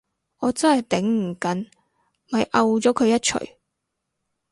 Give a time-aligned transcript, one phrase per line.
[0.39, 1.69] 我真係頂唔緊，
[2.31, 3.39] 咪摳咗佢一鎚